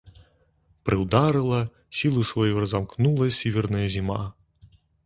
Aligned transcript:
Прыўдарыла, 0.87 1.61
сілу 2.01 2.25
сваю 2.33 2.53
разамкнула 2.67 3.25
сіверная 3.41 3.87
зіма. 3.99 4.21